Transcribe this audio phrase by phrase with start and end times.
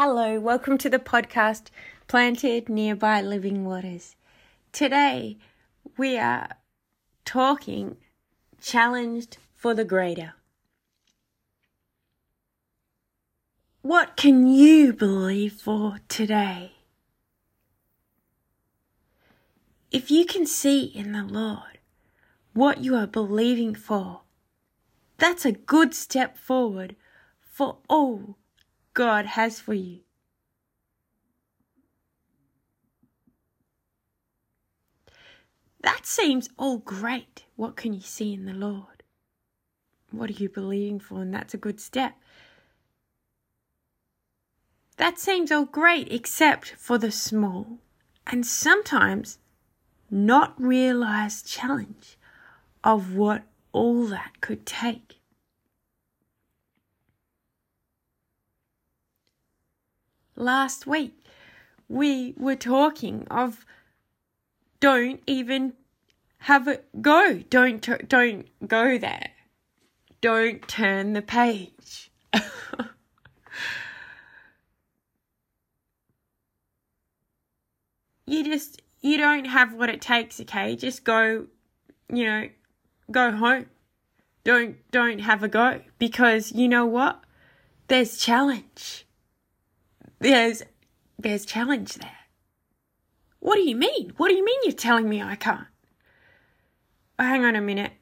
[0.00, 1.70] Hello, welcome to the podcast
[2.06, 4.14] Planted Nearby Living Waters.
[4.70, 5.38] Today
[5.96, 6.50] we are
[7.24, 7.96] talking
[8.60, 10.34] challenged for the greater.
[13.82, 16.74] What can you believe for today?
[19.90, 21.80] If you can see in the Lord
[22.52, 24.20] what you are believing for,
[25.16, 26.94] that's a good step forward
[27.40, 28.37] for all
[28.98, 30.00] God has for you.
[35.82, 37.44] That seems all great.
[37.54, 39.04] What can you see in the Lord?
[40.10, 41.22] What are you believing for?
[41.22, 42.14] And that's a good step.
[44.96, 47.78] That seems all great except for the small
[48.26, 49.38] and sometimes
[50.10, 52.18] not realized challenge
[52.82, 55.17] of what all that could take.
[60.38, 61.24] Last week
[61.88, 63.64] we were talking of
[64.80, 65.72] don't even
[66.38, 67.42] have it go.
[67.50, 69.30] Don't don't go there.
[70.20, 72.10] Don't turn the page.
[78.26, 80.76] you just you don't have what it takes, okay?
[80.76, 81.46] Just go,
[82.12, 82.48] you know,
[83.10, 83.66] go home.
[84.44, 87.24] Don't don't have a go because you know what?
[87.88, 89.07] There's challenge
[90.20, 90.62] there's
[91.18, 92.10] there's challenge there.
[93.40, 94.12] What do you mean?
[94.16, 95.66] What do you mean you're telling me I can't?
[97.18, 97.92] Oh, hang on a minute.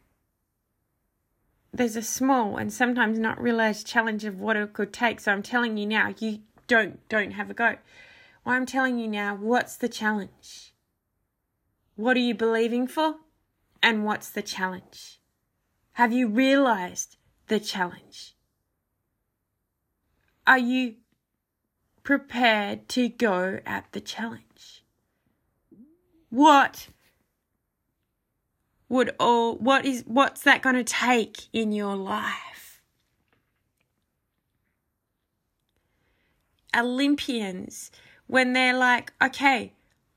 [1.72, 5.20] There's a small and sometimes not realized challenge of what it could take.
[5.20, 7.76] So I'm telling you now, you don't don't have a go.
[8.44, 10.74] Well, I'm telling you now, what's the challenge?
[11.96, 13.16] What are you believing for?
[13.82, 15.20] And what's the challenge?
[15.92, 17.16] Have you realized
[17.48, 18.36] the challenge?
[20.46, 20.96] Are you
[22.06, 24.84] prepared to go at the challenge.
[26.30, 26.86] What
[28.88, 32.80] would all what is what's that going to take in your life?
[36.74, 37.90] Olympians
[38.28, 39.72] when they're like, okay,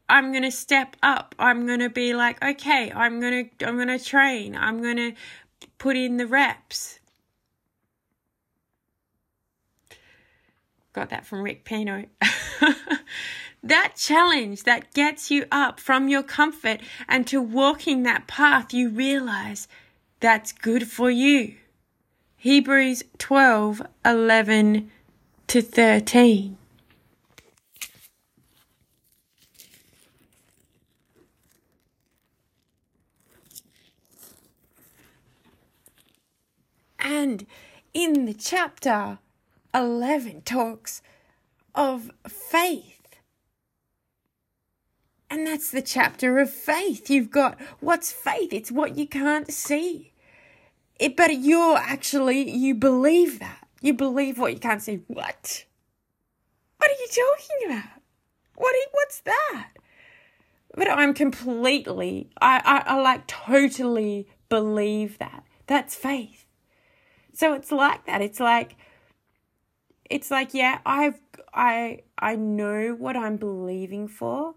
[0.07, 1.33] I'm going to step up.
[1.39, 4.55] I'm going to be like, okay, I'm going to I'm going to train.
[4.55, 5.13] I'm going to
[5.79, 6.98] put in the reps.
[10.93, 12.05] Got that from Rick Pino.
[13.63, 18.89] that challenge that gets you up from your comfort and to walking that path, you
[18.89, 19.67] realize
[20.19, 21.55] that's good for you.
[22.37, 24.89] Hebrews 12 11
[25.47, 26.57] to 13.
[37.01, 37.45] And
[37.93, 39.19] in the chapter,
[39.79, 41.01] 11 talks
[41.73, 43.17] of faith.
[45.29, 47.09] And that's the chapter of faith.
[47.09, 48.51] You've got what's faith?
[48.51, 50.11] It's what you can't see.
[50.99, 53.67] It, but you're actually, you believe that.
[53.81, 55.01] You believe what you can't see.
[55.07, 55.65] What?
[56.77, 58.01] What are you talking about?
[58.55, 58.73] What?
[58.73, 59.69] You, what's that?
[60.75, 65.43] But I'm completely, I, I, I like totally believe that.
[65.67, 66.45] That's faith.
[67.33, 68.21] So it's like that.
[68.21, 68.75] It's like,
[70.09, 71.19] it's like, yeah, I've
[71.53, 74.55] I I know what I'm believing for.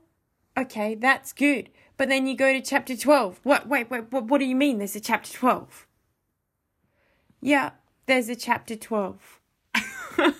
[0.56, 1.70] Okay, that's good.
[1.96, 3.40] But then you go to chapter 12.
[3.42, 5.86] What wait, wait, what, what do you mean there's a chapter 12?
[7.40, 7.70] Yeah,
[8.06, 9.40] there's a chapter 12.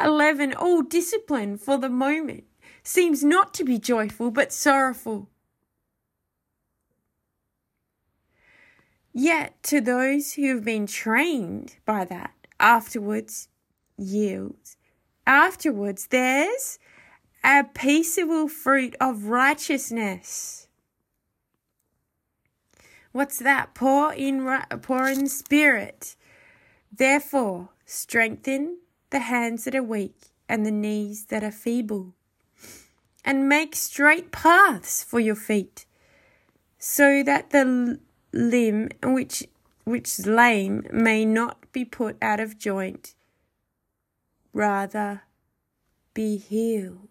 [0.00, 0.54] 11.
[0.54, 2.44] All discipline for the moment
[2.82, 5.28] seems not to be joyful but sorrowful.
[9.12, 13.48] Yet to those who have been trained by that, afterwards
[13.96, 14.76] yields.
[15.26, 16.78] Afterwards, there's
[17.42, 20.68] a peaceable fruit of righteousness.
[23.12, 23.74] What's that?
[23.74, 24.46] Poor in
[24.82, 26.16] poor in spirit.
[26.92, 28.78] Therefore, strengthen
[29.10, 30.16] the hands that are weak
[30.48, 32.14] and the knees that are feeble,
[33.24, 35.86] and make straight paths for your feet,
[36.78, 37.98] so that the
[38.32, 39.44] limb which
[39.84, 43.15] which is lame may not be put out of joint
[44.56, 45.22] rather
[46.14, 47.08] be healed.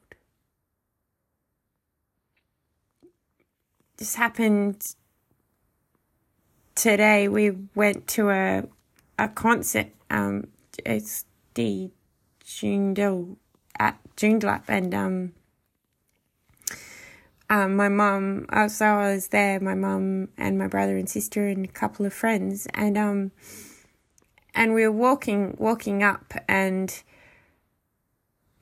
[3.98, 4.82] This happened
[6.74, 7.28] today.
[7.28, 8.64] We went to a
[9.18, 9.88] a concert.
[10.10, 10.48] Um,
[10.86, 11.92] it's the
[12.44, 13.38] Joondalup
[13.80, 15.34] at Joondalup, and um,
[17.50, 18.48] um, my mum.
[18.50, 19.60] Uh, so I was there.
[19.60, 23.32] My mum and my brother and sister and a couple of friends, and um,
[24.56, 27.04] and we were walking walking up and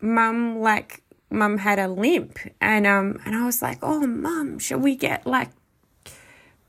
[0.04, 1.02] mum like
[1.32, 5.26] mum had a limp and um and I was like, "Oh, mum, should we get
[5.26, 5.50] like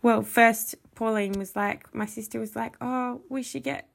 [0.03, 3.89] well, first Pauline was like my sister was like, "Oh, we should get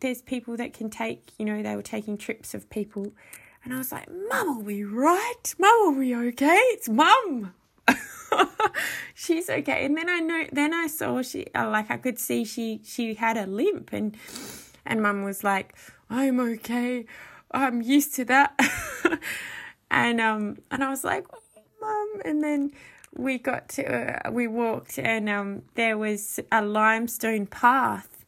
[0.00, 3.12] there's people that can take, you know, they were taking trips of people."
[3.64, 5.54] And I was like, "Mum will be right.
[5.58, 6.60] Mum will be okay.
[6.74, 7.54] It's mum."
[9.14, 12.44] she's okay and then i know then i saw she uh, like i could see
[12.44, 14.16] she she had a limp and
[14.84, 15.76] and mum was like
[16.10, 17.06] i'm okay
[17.56, 18.58] i'm used to that.
[19.88, 22.72] And um and i was like oh, mum and then
[23.14, 28.24] we got to uh, we walked and um there was a limestone path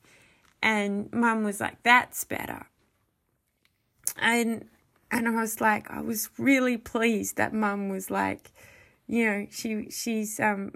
[0.62, 2.66] and mum was like that's better.
[4.16, 4.66] And
[5.10, 8.52] and i was like i was really pleased that mum was like
[9.08, 10.72] you know, she she's um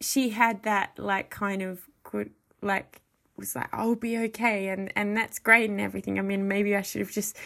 [0.00, 2.30] she had that like kind of good
[2.62, 3.01] like
[3.42, 6.18] was like I'll be okay and and that's great and everything.
[6.18, 7.36] I mean, maybe I should have just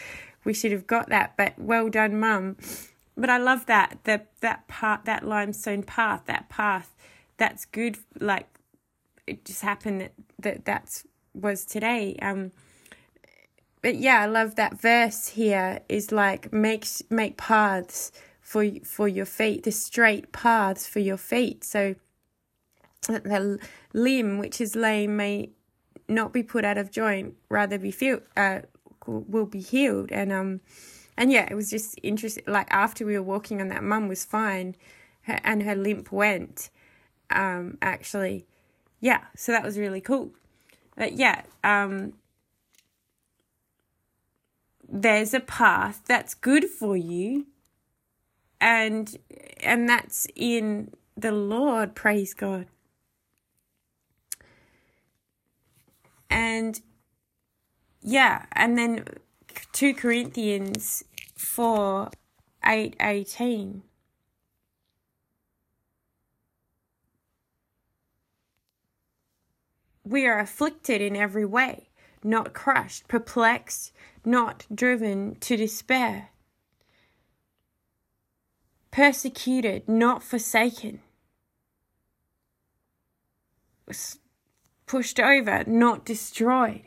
[0.45, 2.57] we should have got that, but well done, mum.
[3.17, 6.95] But I love that that that part that limestone path that path
[7.39, 7.97] that's good.
[8.21, 8.47] Like
[9.27, 11.05] it just happened that that that's
[11.35, 12.17] was today.
[12.21, 12.53] Um,
[13.83, 19.27] but yeah, I love that verse here is like makes make paths for for your
[19.27, 21.65] feet, the straight paths for your feet.
[21.65, 21.95] So
[23.09, 23.59] the
[23.93, 25.51] limb which is lame may
[26.09, 28.61] not be put out of joint, rather be feel uh,
[29.07, 30.13] will be healed.
[30.13, 30.61] And um
[31.17, 32.45] and yeah, it was just interesting.
[32.47, 34.77] Like after we were walking on that, mum was fine,
[35.23, 36.71] her, and her limp went.
[37.31, 38.47] Um, actually,
[39.01, 39.23] yeah.
[39.37, 40.33] So that was really cool.
[40.97, 42.15] But yeah, um,
[44.89, 47.47] there's a path that's good for you
[48.61, 49.17] and
[49.63, 52.67] and that's in the Lord, praise God.
[56.29, 56.81] And
[58.03, 59.05] yeah, and then
[59.73, 62.11] 2 Corinthians 4
[62.65, 63.83] 8 18.
[70.05, 71.89] We are afflicted in every way,
[72.23, 73.93] not crushed, perplexed,
[74.25, 76.31] not driven to despair
[78.97, 81.01] persecuted, not forsaken,
[84.87, 86.83] pushed over, not destroyed.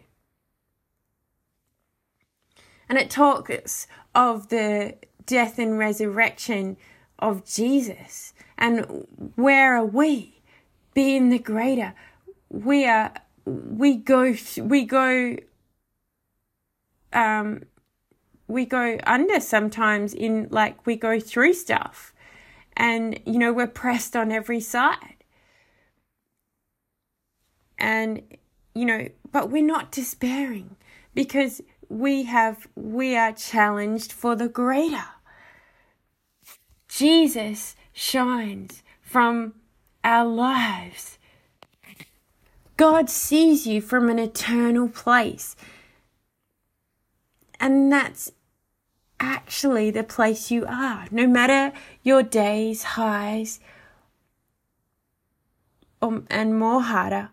[2.88, 6.78] And it talks of the death and resurrection
[7.20, 8.34] of Jesus.
[8.58, 9.06] And
[9.36, 10.42] where are we?
[10.94, 11.94] Being the greater.
[12.50, 13.14] We are,
[13.46, 15.38] we go, we go,
[17.14, 17.64] um,
[18.48, 22.14] we go under sometimes in like we go through stuff
[22.76, 25.19] and you know we're pressed on every side
[27.80, 28.22] and
[28.76, 30.76] you know but we're not despairing
[31.14, 35.06] because we have we are challenged for the greater.
[36.88, 39.54] Jesus shines from
[40.04, 41.18] our lives.
[42.78, 45.56] God sees you from an eternal place.
[47.60, 48.32] And that's
[49.20, 51.06] actually the place you are.
[51.12, 53.60] No matter your days, highs,
[56.02, 57.32] um, and more harder,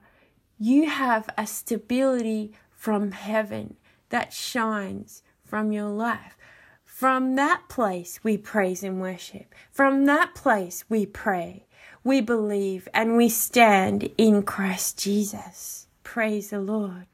[0.59, 3.77] you have a stability from heaven
[4.11, 6.37] that shines from your life.
[6.85, 9.55] From that place, we praise and worship.
[9.71, 11.67] From that place, we pray,
[12.03, 15.89] we believe, and we stand in Christ Jesus.
[16.03, 17.07] Praise the Lord.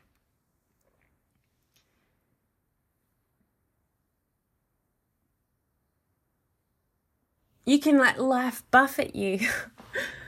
[7.64, 9.40] you can let life buffet you.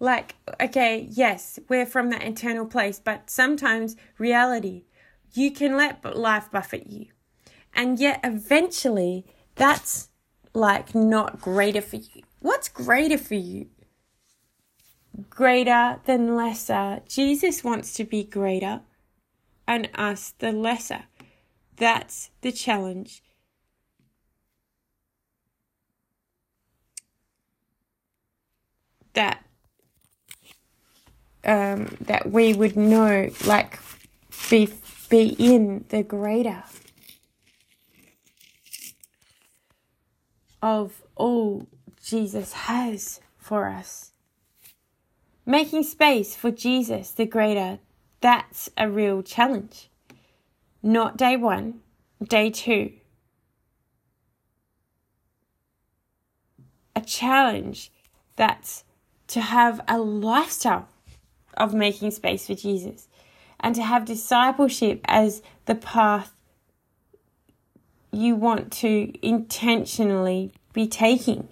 [0.00, 4.84] like, okay, yes, we're from that internal place, but sometimes reality,
[5.32, 7.06] you can let life buffet you.
[7.74, 9.26] And yet, eventually,
[9.56, 10.08] that's
[10.54, 12.22] like not greater for you.
[12.40, 13.68] What's greater for you?
[15.28, 17.00] Greater than lesser.
[17.08, 18.82] Jesus wants to be greater
[19.66, 21.04] and us the lesser.
[21.76, 23.22] That's the challenge
[29.14, 29.44] that
[31.48, 33.80] um, that we would know, like,
[34.50, 34.68] be
[35.08, 36.62] be in the greater
[40.60, 41.66] of all
[42.02, 44.12] Jesus has for us.
[45.46, 47.78] Making space for Jesus, the greater,
[48.20, 49.88] that's a real challenge.
[50.82, 51.80] Not day one,
[52.22, 52.92] day two.
[56.94, 57.90] A challenge
[58.36, 58.84] that's
[59.28, 60.88] to have a lifestyle
[61.58, 63.08] of making space for Jesus
[63.60, 66.32] and to have discipleship as the path
[68.12, 71.48] you want to intentionally be taking.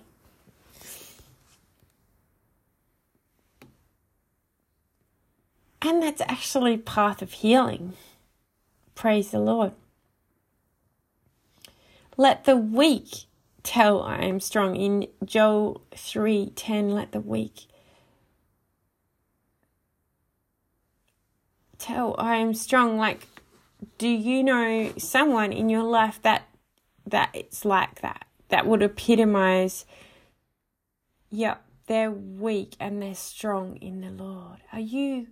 [5.82, 7.92] And that's actually path of healing.
[8.94, 9.72] Praise the Lord.
[12.16, 13.26] Let the weak
[13.62, 14.75] tell I am strong.
[14.75, 17.66] In Joel 3:10, let the weak
[21.78, 22.97] tell I am strong.
[22.97, 23.26] Like,
[23.99, 26.49] do you know someone in your life that
[27.06, 28.26] that it's like that?
[28.49, 29.87] That would epitomize,
[31.30, 34.59] yep, they're weak and they're strong in the Lord.
[34.73, 35.28] Are you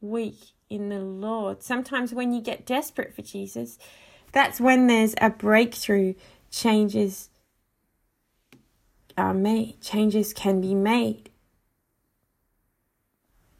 [0.00, 1.62] weak in the Lord.
[1.62, 3.78] Sometimes when you get desperate for Jesus,
[4.32, 6.14] that's when there's a breakthrough,
[6.50, 7.30] changes
[9.16, 11.30] are made, changes can be made.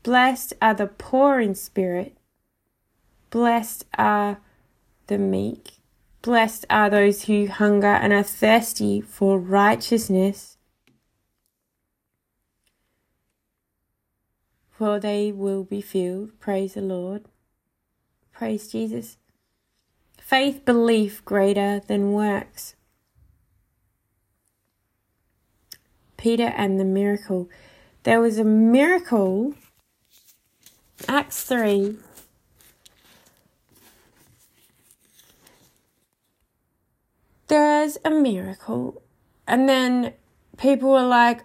[0.02, 2.16] Blessed are the poor in spirit,
[3.30, 4.38] blessed are
[5.06, 5.72] the meek,
[6.22, 10.56] blessed are those who hunger and are thirsty for righteousness
[14.76, 16.38] for they will be filled.
[16.38, 17.24] Praise the Lord.
[18.32, 19.16] Praise Jesus.
[20.20, 22.74] Faith, belief greater than works.
[26.18, 27.48] Peter and the miracle.
[28.02, 29.54] There was a miracle.
[31.08, 31.96] Acts 3.
[37.86, 39.00] There's a miracle.
[39.46, 40.14] And then
[40.56, 41.44] people were like,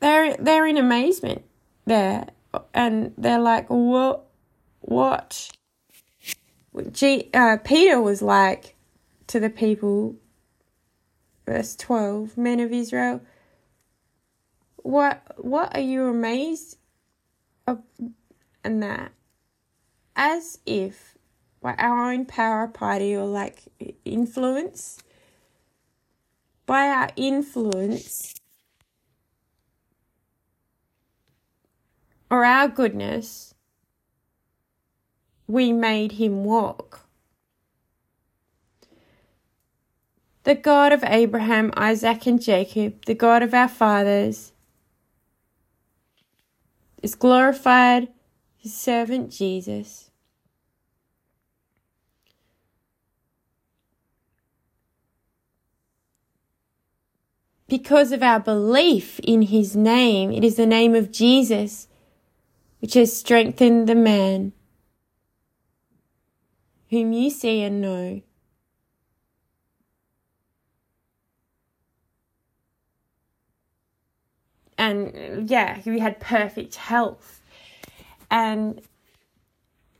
[0.00, 1.46] they're they're in amazement
[1.86, 2.26] there,
[2.74, 4.26] and they're like, "What?
[4.80, 5.50] What?"
[6.92, 8.76] G, uh, Peter was like
[9.28, 10.16] to the people,
[11.46, 13.22] verse twelve, men of Israel.
[14.76, 16.76] What what are you amazed
[17.66, 17.80] of,
[18.62, 19.12] and that,
[20.14, 21.17] as if
[21.60, 23.62] by our own power, party, or like
[24.04, 24.98] influence,
[26.66, 28.34] by our influence
[32.30, 33.54] or our goodness,
[35.46, 37.06] we made him walk.
[40.44, 44.52] The God of Abraham, Isaac, and Jacob, the God of our fathers,
[47.02, 48.08] is glorified
[48.56, 50.07] his servant Jesus.
[57.68, 61.86] Because of our belief in his name, it is the name of Jesus
[62.80, 64.52] which has strengthened the man
[66.90, 68.22] whom you see and know.
[74.78, 77.42] And yeah, he had perfect health.
[78.30, 78.80] And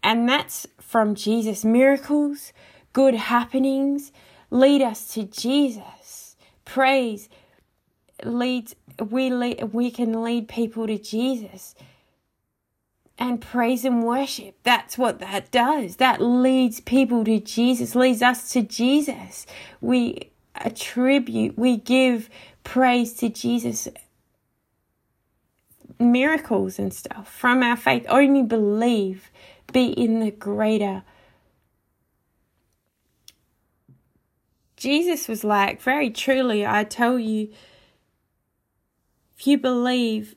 [0.02, 1.64] and that's from Jesus.
[1.64, 2.52] Miracles,
[2.92, 4.12] good happenings
[4.50, 6.36] lead us to Jesus.
[6.64, 7.28] Praise
[8.24, 8.74] leads
[9.10, 11.74] we lead, we can lead people to Jesus
[13.18, 14.56] and praise and worship.
[14.62, 15.96] That's what that does.
[15.96, 19.46] That leads people to Jesus, leads us to Jesus.
[19.80, 22.28] We attribute, we give
[22.64, 23.88] praise to Jesus.
[25.98, 28.06] Miracles and stuff from our faith.
[28.08, 29.30] Only believe,
[29.72, 31.02] be in the greater.
[34.76, 37.48] Jesus was like, very truly, I tell you,
[39.38, 40.34] if you believe,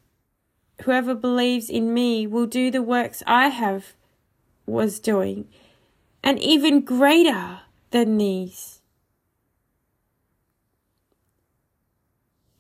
[0.83, 3.93] Whoever believes in me will do the works I have
[4.65, 5.47] was doing,
[6.23, 7.59] and even greater
[7.91, 8.81] than these.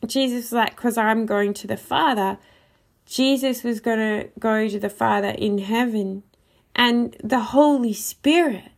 [0.05, 2.37] Jesus was like, because I'm going to the Father.
[3.05, 6.23] Jesus was going to go to the Father in heaven,
[6.75, 8.71] and the Holy Spirit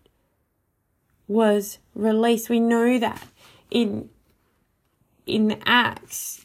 [1.28, 2.50] was released.
[2.50, 3.28] We know that
[3.70, 4.10] in
[5.26, 6.43] in Acts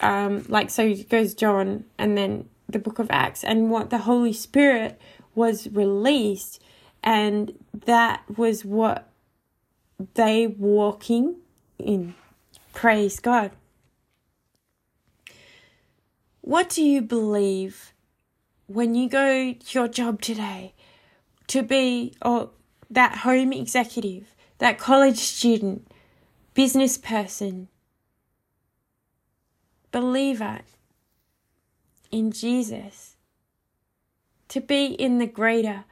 [0.00, 4.32] um, like so goes John and then the book of Acts and what the Holy
[4.32, 5.00] Spirit
[5.34, 6.62] was released
[7.02, 9.10] and that was what
[10.14, 11.36] they walking
[11.78, 12.14] in.
[12.72, 13.52] Praise God.
[16.40, 17.92] What do you believe
[18.66, 20.74] when you go to your job today
[21.48, 22.50] to be or
[22.88, 25.90] that home executive, that college student,
[26.54, 27.68] business person,
[29.92, 30.60] believer
[32.10, 33.16] in Jesus,
[34.48, 35.84] to be in the greater,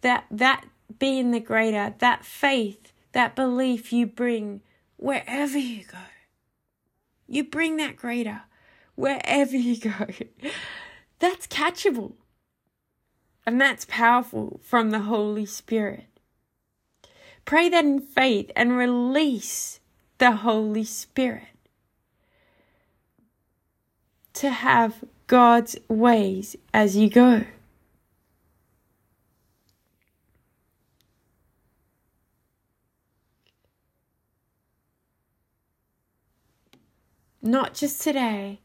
[0.00, 0.64] that that
[0.98, 4.60] be in the greater, that faith, that belief you bring
[4.96, 5.98] wherever you go.
[7.26, 8.42] You bring that greater
[8.94, 10.06] wherever you go.
[11.18, 12.12] That's catchable.
[13.48, 16.06] And that's powerful from the Holy Spirit.
[17.44, 19.78] Pray that in faith and release
[20.18, 21.55] the Holy Spirit
[24.36, 27.44] to have God's ways as you go.
[37.42, 38.60] Not just today,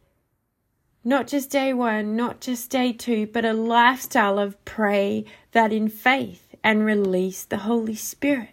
[1.04, 5.88] not just day one, not just day two, but a lifestyle of pray that in
[5.88, 8.50] faith and release the Holy Spirit.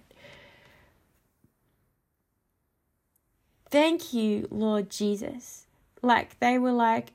[3.70, 5.67] Thank you, Lord Jesus.
[6.02, 7.12] Like they were like,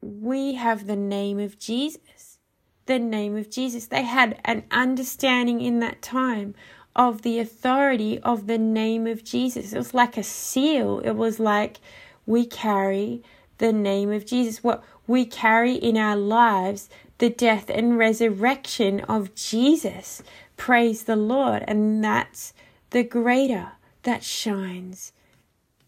[0.00, 2.38] we have the name of Jesus.
[2.86, 3.86] The name of Jesus.
[3.86, 6.54] They had an understanding in that time
[6.94, 9.72] of the authority of the name of Jesus.
[9.72, 11.00] It was like a seal.
[11.00, 11.78] It was like
[12.24, 13.22] we carry
[13.58, 14.62] the name of Jesus.
[14.62, 20.22] What we carry in our lives, the death and resurrection of Jesus.
[20.56, 21.64] Praise the Lord.
[21.66, 22.54] And that's
[22.90, 23.72] the greater
[24.04, 25.12] that shines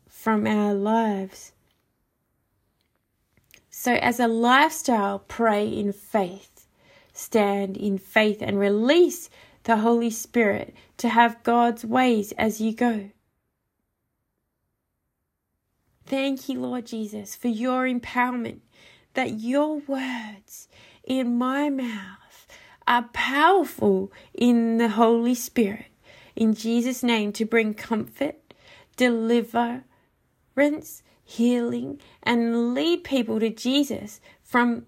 [0.08, 1.52] from our lives.
[3.88, 6.66] So, as a lifestyle, pray in faith,
[7.14, 9.30] stand in faith, and release
[9.62, 13.08] the Holy Spirit to have God's ways as you go.
[16.04, 18.60] Thank you, Lord Jesus, for your empowerment,
[19.14, 20.68] that your words
[21.02, 22.46] in my mouth
[22.86, 25.92] are powerful in the Holy Spirit.
[26.36, 28.52] In Jesus' name, to bring comfort,
[28.98, 29.82] deliverance,
[31.28, 34.86] healing, and lead people to Jesus from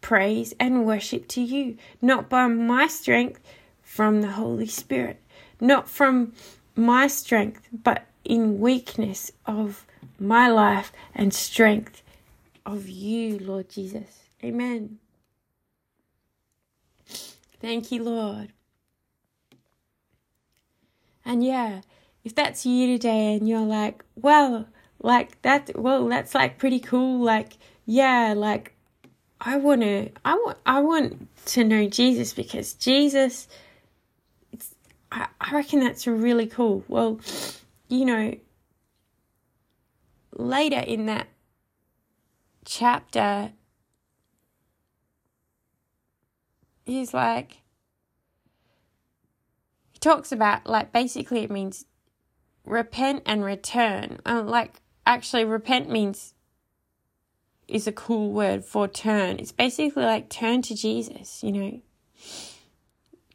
[0.00, 3.40] praise and worship to you, not by my strength,
[3.82, 5.20] from the Holy Spirit,
[5.60, 6.32] not from
[6.76, 9.84] my strength, but in weakness of
[10.16, 12.04] my life and strength
[12.64, 14.20] of you, Lord Jesus.
[14.44, 15.00] Amen.
[17.60, 18.52] Thank you, Lord.
[21.24, 21.80] And yeah,
[22.22, 24.68] if that's you today and you're like, well,
[25.02, 27.24] like that, well, that's like pretty cool.
[27.24, 28.74] Like, yeah, like
[29.40, 33.48] I want to, I want, I want to know Jesus because Jesus,
[34.52, 34.74] it's,
[35.10, 36.84] I, I reckon that's really cool.
[36.88, 37.20] Well,
[37.88, 38.34] you know,
[40.32, 41.28] later in that
[42.66, 43.52] chapter,
[46.84, 47.62] he's like,
[49.90, 51.86] he talks about, like, basically it means
[52.66, 54.20] repent and return.
[54.26, 56.34] Uh, like, actually, repent means
[57.68, 59.38] is a cool word for turn.
[59.38, 61.80] It's basically like turn to Jesus, you know.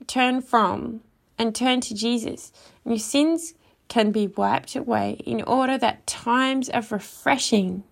[0.07, 1.01] Turn from
[1.37, 2.51] and turn to Jesus.
[2.83, 3.53] And your sins
[3.87, 7.83] can be wiped away in order that times of refreshing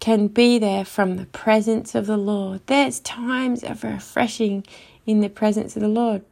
[0.00, 2.60] can be there from the presence of the Lord.
[2.66, 4.66] There's times of refreshing
[5.06, 6.22] in the presence of the Lord.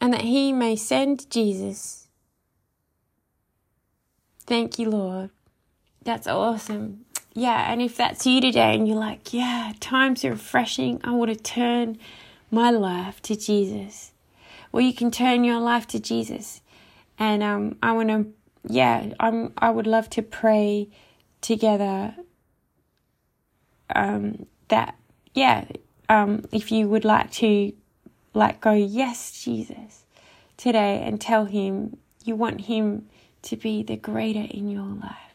[0.00, 2.01] And that He may send Jesus.
[4.46, 5.30] Thank you, Lord.
[6.04, 7.06] That's awesome.
[7.34, 11.30] Yeah, and if that's you today and you're like, yeah, times are refreshing, I want
[11.32, 11.98] to turn
[12.50, 14.10] my life to Jesus
[14.72, 16.62] Well, you can turn your life to Jesus.
[17.18, 18.26] And um, I want to,
[18.68, 19.52] yeah, I'm.
[19.58, 20.88] I would love to pray
[21.42, 22.14] together.
[23.94, 24.96] Um, that
[25.34, 25.66] yeah,
[26.08, 27.72] um, if you would like to,
[28.34, 30.04] like go yes, Jesus,
[30.56, 33.08] today, and tell Him you want Him
[33.42, 35.34] to be the greater in your life.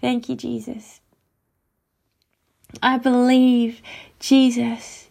[0.00, 1.00] Thank you, Jesus.
[2.82, 3.80] I believe,
[4.18, 5.08] Jesus,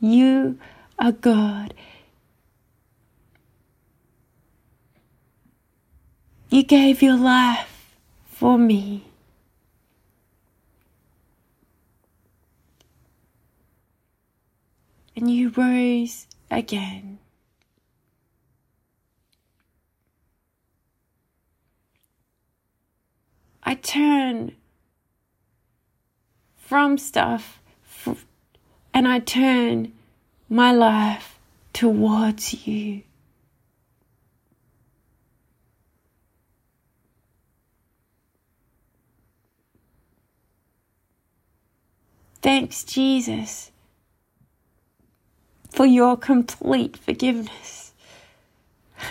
[0.00, 0.58] you
[0.98, 1.74] are God
[6.48, 9.04] You gave your life for me.
[15.16, 17.18] And you rose again.
[23.68, 24.52] I turn
[26.56, 27.60] from stuff
[28.94, 29.92] and I turn
[30.48, 31.40] my life
[31.72, 33.02] towards you.
[42.40, 43.72] Thanks, Jesus,
[45.72, 47.92] for your complete forgiveness.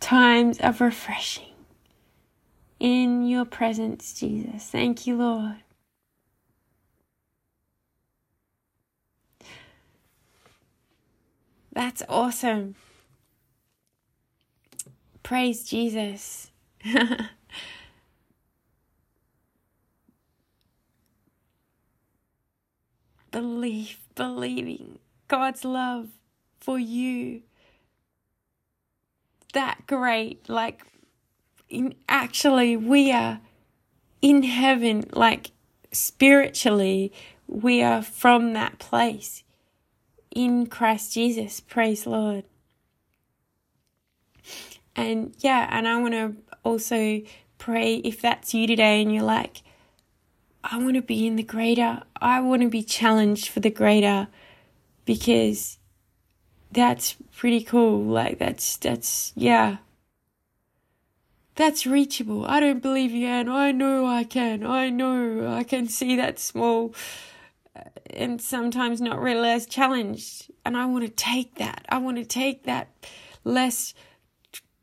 [0.00, 1.49] Times of refreshing
[2.80, 4.64] in your presence, Jesus.
[4.64, 5.58] Thank you, Lord.
[11.72, 12.74] That's awesome.
[15.22, 16.50] Praise Jesus.
[23.32, 26.08] belief, believing God's love
[26.60, 27.42] for you
[29.52, 30.48] that great.
[30.48, 30.82] Like,
[31.70, 33.40] in, actually, we are
[34.20, 35.52] in heaven, like
[35.92, 37.12] spiritually,
[37.46, 39.42] we are from that place
[40.30, 41.60] in Christ Jesus.
[41.60, 42.44] Praise Lord.
[44.94, 47.22] And yeah, and I want to also
[47.58, 49.62] pray if that's you today and you're like,
[50.62, 52.02] I want to be in the greater.
[52.20, 54.28] I want to be challenged for the greater
[55.04, 55.78] because
[56.70, 58.04] that's pretty cool.
[58.04, 59.78] Like that's that's yeah.
[61.60, 62.46] That's reachable.
[62.46, 63.46] I don't believe you can.
[63.50, 64.64] I know I can.
[64.64, 66.94] I know I can see that small
[67.76, 70.50] uh, and sometimes not realize challenge.
[70.64, 71.84] And I want to take that.
[71.90, 72.88] I want to take that
[73.44, 73.92] less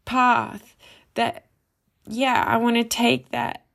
[0.05, 0.75] path
[1.15, 1.47] that
[2.05, 3.65] yeah, I want to take that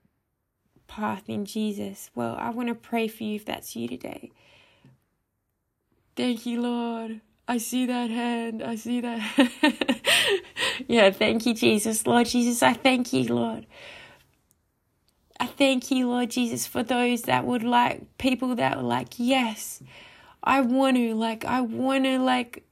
[0.86, 2.08] path in Jesus.
[2.14, 4.30] Well, I want to pray for you if that's you today.
[6.14, 7.20] Thank you, Lord.
[7.48, 8.62] I see that hand.
[8.62, 10.40] I see that.
[10.88, 12.06] yeah, thank you, Jesus.
[12.06, 13.66] Lord Jesus, I thank you, Lord.
[15.40, 19.82] I thank you, Lord Jesus, for those that would like, people that were like, yes,
[20.44, 22.64] I want to, like, I want to, like,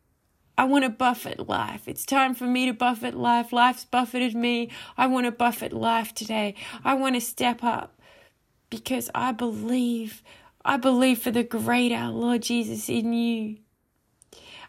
[0.58, 1.88] I want to buffet life.
[1.88, 3.52] It's time for me to buffet life.
[3.52, 4.70] Life's buffeted me.
[4.96, 6.54] I want to buffet life today.
[6.84, 8.00] I want to step up
[8.70, 10.22] because I believe,
[10.64, 13.56] I believe for the greater, Lord Jesus, in you.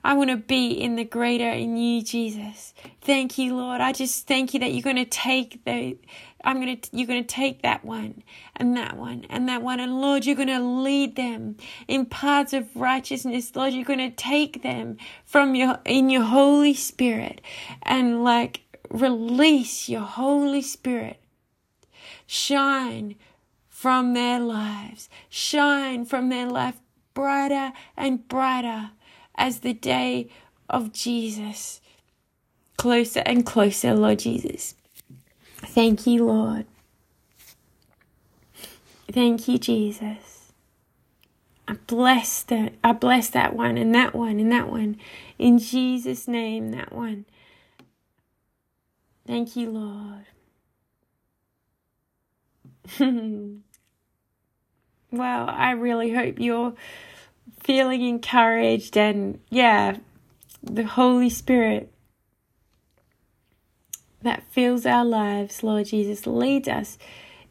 [0.03, 2.73] I want to be in the greater in you, Jesus.
[3.01, 3.81] Thank you, Lord.
[3.81, 5.97] I just thank you that you're going to take the,
[6.43, 8.23] I'm going to, you're going to take that one
[8.55, 9.79] and that one and that one.
[9.79, 13.55] And Lord, you're going to lead them in paths of righteousness.
[13.55, 17.41] Lord, you're going to take them from your, in your Holy Spirit
[17.83, 21.17] and like release your Holy Spirit.
[22.25, 23.15] Shine
[23.67, 25.09] from their lives.
[25.29, 26.79] Shine from their life
[27.13, 28.91] brighter and brighter
[29.36, 30.30] as the day
[30.70, 31.82] of Jesus
[32.78, 34.76] closer and closer, Lord Jesus.
[35.58, 36.65] Thank you, Lord.
[39.12, 40.52] Thank you, Jesus.
[41.67, 42.74] I bless that.
[42.84, 44.98] I bless that one and that one and that one.
[45.38, 47.26] In Jesus' name, that one.
[49.28, 50.26] Thank you, Lord.
[55.12, 56.74] well, I really hope you're
[57.63, 59.97] feeling encouraged and yeah,
[60.63, 61.91] the Holy Spirit
[64.21, 66.97] that fills our lives, Lord Jesus, leads us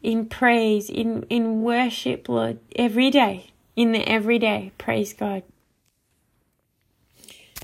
[0.01, 4.71] in praise, in, in worship, Lord, every day, in the everyday.
[4.77, 5.43] Praise God.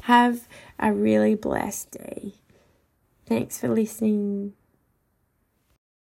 [0.04, 0.48] Have
[0.80, 2.34] a really blessed day.
[3.26, 4.54] Thanks for listening.